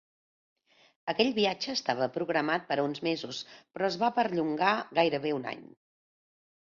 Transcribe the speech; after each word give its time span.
Aquell 1.13 1.29
viatge 1.35 1.69
estava 1.79 2.07
programat 2.15 2.65
per 2.71 2.77
a 2.79 2.85
uns 2.87 3.03
mesos 3.09 3.43
però 3.75 3.91
es 3.93 3.99
va 4.05 4.13
perllongar 4.19 4.73
gairebé 5.01 5.35
un 5.43 5.47
any. 5.57 5.63